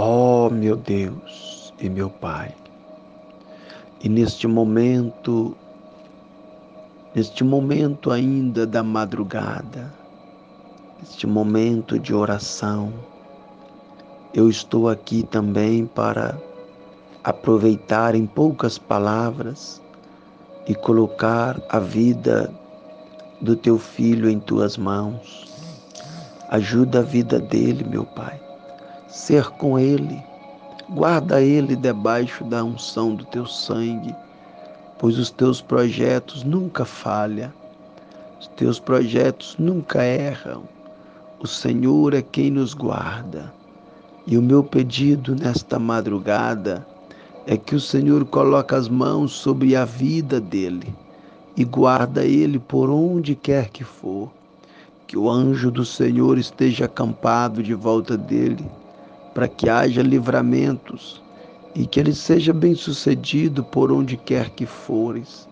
Oh, 0.00 0.48
meu 0.48 0.76
Deus 0.76 1.74
e 1.80 1.90
meu 1.90 2.08
Pai, 2.08 2.54
e 4.00 4.08
neste 4.08 4.46
momento, 4.46 5.56
neste 7.12 7.42
momento 7.42 8.12
ainda 8.12 8.64
da 8.64 8.80
madrugada, 8.84 9.92
neste 11.00 11.26
momento 11.26 11.98
de 11.98 12.14
oração, 12.14 12.92
eu 14.32 14.48
estou 14.48 14.88
aqui 14.88 15.24
também 15.24 15.84
para 15.84 16.40
aproveitar 17.24 18.14
em 18.14 18.24
poucas 18.24 18.78
palavras 18.78 19.82
e 20.68 20.76
colocar 20.76 21.60
a 21.68 21.80
vida 21.80 22.54
do 23.40 23.56
teu 23.56 23.76
filho 23.76 24.30
em 24.30 24.38
tuas 24.38 24.76
mãos. 24.76 25.44
Ajuda 26.50 27.00
a 27.00 27.02
vida 27.02 27.40
dele, 27.40 27.82
meu 27.82 28.04
Pai. 28.04 28.47
Ser 29.08 29.48
com 29.52 29.78
ele. 29.78 30.22
Guarda 30.90 31.40
ele 31.40 31.74
debaixo 31.74 32.44
da 32.44 32.62
unção 32.62 33.14
do 33.14 33.24
teu 33.24 33.46
sangue, 33.46 34.14
pois 34.98 35.18
os 35.18 35.30
teus 35.30 35.60
projetos 35.60 36.44
nunca 36.44 36.84
falham. 36.84 37.52
Os 38.38 38.46
teus 38.48 38.78
projetos 38.78 39.56
nunca 39.58 40.02
erram. 40.02 40.62
O 41.40 41.46
Senhor 41.46 42.14
é 42.14 42.22
quem 42.22 42.50
nos 42.50 42.74
guarda. 42.74 43.52
E 44.26 44.36
o 44.36 44.42
meu 44.42 44.62
pedido 44.62 45.34
nesta 45.34 45.78
madrugada 45.78 46.86
é 47.46 47.56
que 47.56 47.74
o 47.74 47.80
Senhor 47.80 48.24
coloque 48.26 48.74
as 48.74 48.88
mãos 48.88 49.32
sobre 49.32 49.74
a 49.74 49.86
vida 49.86 50.38
dele 50.38 50.94
e 51.56 51.64
guarda 51.64 52.24
ele 52.24 52.58
por 52.58 52.90
onde 52.90 53.34
quer 53.34 53.70
que 53.70 53.82
for. 53.82 54.30
Que 55.06 55.16
o 55.16 55.30
anjo 55.30 55.70
do 55.70 55.84
Senhor 55.84 56.36
esteja 56.36 56.84
acampado 56.84 57.62
de 57.62 57.72
volta 57.72 58.16
dele, 58.16 58.64
para 59.34 59.48
que 59.48 59.68
haja 59.68 60.02
livramentos 60.02 61.22
e 61.74 61.86
que 61.86 62.00
ele 62.00 62.14
seja 62.14 62.52
bem-sucedido 62.52 63.62
por 63.62 63.92
onde 63.92 64.16
quer 64.16 64.50
que 64.50 64.66
fores. 64.66 65.48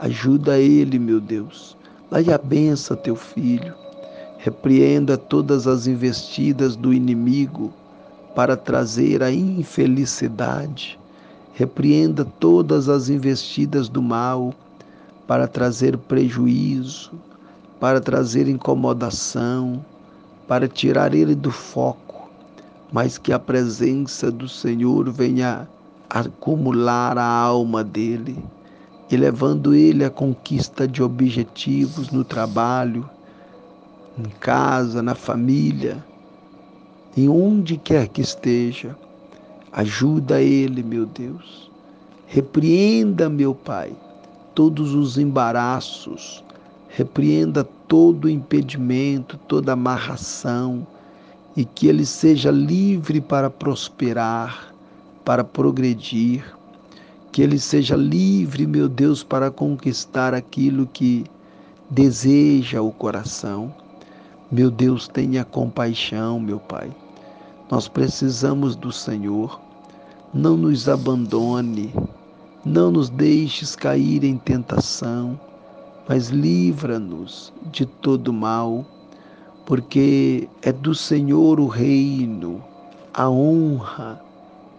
Ajuda 0.00 0.58
ele, 0.58 0.98
meu 0.98 1.20
Deus. 1.20 1.76
Dai 2.10 2.32
a 2.32 2.38
benção 2.38 2.96
teu 2.96 3.14
filho. 3.14 3.74
Repreenda 4.38 5.16
todas 5.16 5.66
as 5.66 5.86
investidas 5.86 6.76
do 6.76 6.92
inimigo 6.92 7.72
para 8.34 8.56
trazer 8.56 9.22
a 9.22 9.30
infelicidade. 9.30 10.98
Repreenda 11.54 12.24
todas 12.24 12.88
as 12.88 13.08
investidas 13.08 13.88
do 13.88 14.00
mal 14.00 14.54
para 15.26 15.46
trazer 15.46 15.98
prejuízo, 15.98 17.12
para 17.80 18.00
trazer 18.00 18.48
incomodação, 18.48 19.84
para 20.46 20.66
tirar 20.66 21.14
ele 21.14 21.34
do 21.34 21.50
foco, 21.50 22.07
mas 22.92 23.18
que 23.18 23.32
a 23.32 23.38
presença 23.38 24.30
do 24.30 24.48
Senhor 24.48 25.10
venha 25.10 25.68
acumular 26.08 27.18
a 27.18 27.24
alma 27.24 27.84
dele 27.84 28.42
e 29.10 29.16
levando 29.16 29.74
ele 29.74 30.04
à 30.04 30.10
conquista 30.10 30.88
de 30.88 31.02
objetivos 31.02 32.10
no 32.10 32.24
trabalho, 32.24 33.08
em 34.18 34.28
casa, 34.40 35.02
na 35.02 35.14
família, 35.14 36.04
em 37.16 37.28
onde 37.28 37.76
quer 37.76 38.08
que 38.08 38.20
esteja. 38.20 38.96
Ajuda 39.72 40.40
ele, 40.40 40.82
meu 40.82 41.04
Deus. 41.04 41.70
Repreenda, 42.26 43.28
meu 43.28 43.54
Pai, 43.54 43.92
todos 44.54 44.94
os 44.94 45.18
embaraços. 45.18 46.44
Repreenda 46.88 47.64
todo 47.86 48.30
impedimento, 48.30 49.38
toda 49.46 49.72
amarração 49.72 50.86
e 51.58 51.64
que 51.64 51.88
ele 51.88 52.06
seja 52.06 52.52
livre 52.52 53.20
para 53.20 53.50
prosperar, 53.50 54.72
para 55.24 55.42
progredir. 55.42 56.44
Que 57.32 57.42
ele 57.42 57.58
seja 57.58 57.96
livre, 57.96 58.64
meu 58.64 58.88
Deus, 58.88 59.24
para 59.24 59.50
conquistar 59.50 60.34
aquilo 60.34 60.86
que 60.86 61.24
deseja 61.90 62.80
o 62.80 62.92
coração. 62.92 63.74
Meu 64.52 64.70
Deus, 64.70 65.08
tenha 65.08 65.44
compaixão, 65.44 66.38
meu 66.38 66.60
Pai. 66.60 66.92
Nós 67.68 67.88
precisamos 67.88 68.76
do 68.76 68.92
Senhor. 68.92 69.60
Não 70.32 70.56
nos 70.56 70.88
abandone, 70.88 71.92
não 72.64 72.92
nos 72.92 73.10
deixes 73.10 73.74
cair 73.74 74.22
em 74.22 74.36
tentação, 74.36 75.40
mas 76.08 76.28
livra-nos 76.28 77.52
de 77.72 77.84
todo 77.84 78.32
mal, 78.32 78.86
porque 79.68 80.48
é 80.62 80.72
do 80.72 80.94
Senhor 80.94 81.60
o 81.60 81.66
reino, 81.66 82.64
a 83.12 83.28
honra 83.28 84.18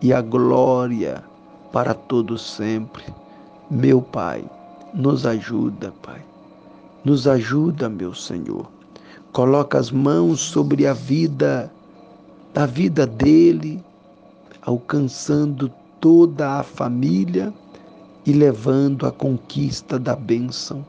e 0.01 0.11
a 0.11 0.19
glória 0.19 1.23
para 1.71 1.93
todo 1.93 2.39
sempre. 2.39 3.03
Meu 3.69 4.01
Pai, 4.01 4.43
nos 4.91 5.27
ajuda, 5.27 5.93
Pai. 6.01 6.19
Nos 7.05 7.27
ajuda, 7.27 7.87
meu 7.87 8.15
Senhor. 8.15 8.65
Coloca 9.31 9.77
as 9.77 9.91
mãos 9.91 10.39
sobre 10.39 10.87
a 10.87 10.93
vida 10.93 11.71
da 12.51 12.65
vida 12.65 13.05
dele, 13.05 13.83
alcançando 14.63 15.71
toda 16.01 16.53
a 16.53 16.63
família 16.63 17.53
e 18.25 18.33
levando 18.33 19.05
a 19.05 19.11
conquista 19.11 19.99
da 19.99 20.15
bênção. 20.15 20.83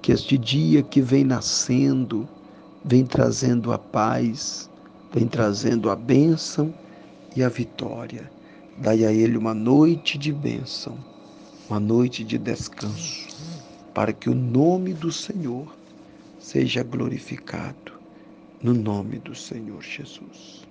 Que 0.00 0.12
este 0.12 0.38
dia 0.38 0.80
que 0.80 1.00
vem 1.00 1.24
nascendo, 1.24 2.28
vem 2.86 3.04
trazendo 3.04 3.72
a 3.72 3.78
paz, 3.78 4.70
vem 5.12 5.26
trazendo 5.26 5.90
a 5.90 5.96
bênção 5.96 6.72
e 7.34 7.42
a 7.42 7.48
vitória. 7.48 8.30
Dai 8.78 9.04
a 9.04 9.12
ele 9.12 9.36
uma 9.36 9.52
noite 9.52 10.16
de 10.16 10.32
bênção, 10.32 10.96
uma 11.68 11.80
noite 11.80 12.22
de 12.22 12.38
descanso, 12.38 13.26
para 13.92 14.12
que 14.12 14.30
o 14.30 14.34
nome 14.34 14.94
do 14.94 15.10
Senhor 15.10 15.76
seja 16.38 16.84
glorificado, 16.84 17.92
no 18.62 18.72
nome 18.72 19.18
do 19.18 19.34
Senhor 19.34 19.82
Jesus. 19.82 20.65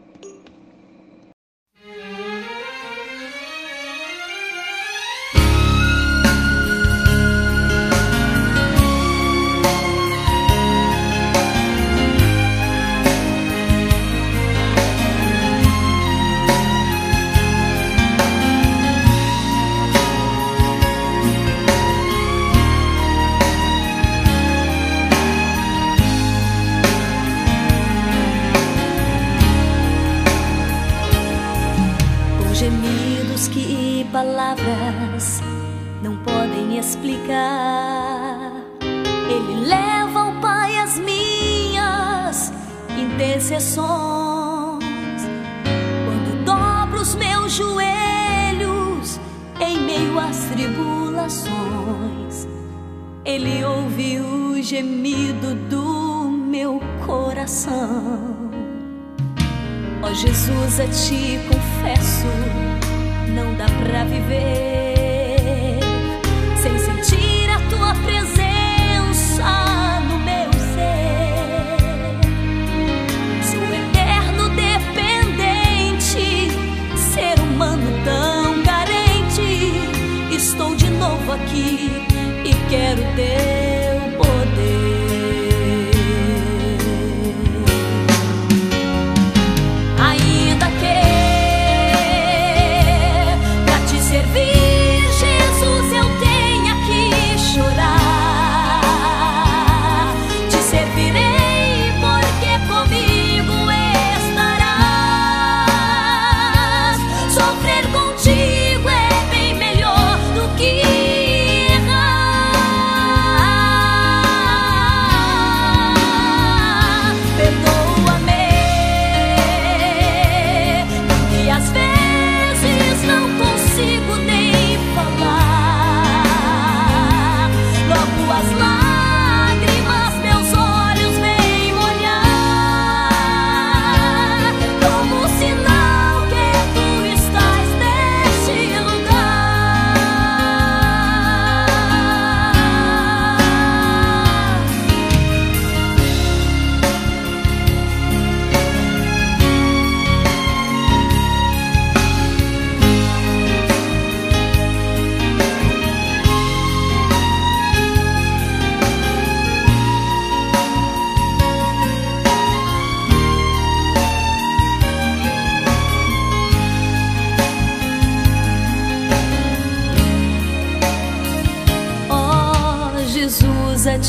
Palavras 34.16 35.44
não 36.02 36.16
podem 36.16 36.80
explicar. 36.80 38.50
Ele 39.30 39.66
leva 39.66 40.22
ao 40.22 40.32
Pai 40.40 40.78
as 40.78 40.98
minhas 40.98 42.54
intercessões. 42.98 43.84
Quando 46.06 46.46
dobro 46.46 47.02
os 47.02 47.14
meus 47.16 47.52
joelhos 47.52 49.20
em 49.60 49.82
meio 49.82 50.18
às 50.18 50.46
tribulações, 50.46 52.48
Ele 53.26 53.66
ouve 53.66 54.22
o 54.22 54.64
gemido 54.64 55.56
do 55.70 56.30
meu 56.30 56.80
coração. 57.06 58.34
Ó 60.02 60.10
oh, 60.10 60.14
Jesus, 60.14 60.80
a 60.80 60.88
ti 60.88 61.38
confesso 61.50 62.75
não 63.28 63.54
dá 63.56 63.66
pra 63.66 64.04
viver 64.06 65.80
sem 66.62 66.78
sentir 66.80 67.50
a 67.50 67.60
tua 67.70 67.94
presença 68.04 69.44
no 70.08 70.20
meu 70.20 70.52
ser. 70.74 72.16
Sou 73.44 73.64
eterno 73.74 74.50
dependente, 74.50 76.24
ser 76.98 77.40
humano 77.40 77.92
tão 78.04 78.64
carente. 78.64 79.74
Estou 80.36 80.76
de 80.76 80.90
novo 80.90 81.34
aqui 81.34 81.92
e 82.44 82.54
quero 82.70 83.04
teu 83.16 83.65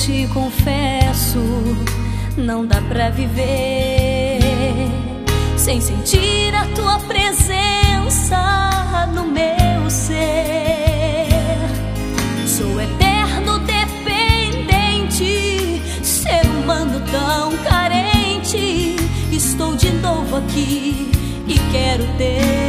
te 0.05 0.29
confesso, 0.29 1.41
não 2.37 2.67
dá 2.67 2.81
pra 2.83 3.09
viver 3.11 4.41
sem 5.57 5.81
sentir 5.81 6.55
a 6.55 6.67
tua 6.75 6.99
presença 7.01 8.39
no 9.15 9.25
meu 9.25 9.89
ser. 9.89 11.29
Sou 12.47 12.81
eterno 12.81 13.59
dependente, 13.61 15.23
ser 16.03 16.47
humano 16.47 17.03
tão 17.11 17.57
carente. 17.65 18.97
Estou 19.33 19.75
de 19.77 19.91
novo 19.93 20.37
aqui 20.37 21.11
e 21.49 21.55
quero 21.73 22.05
teu 22.19 22.66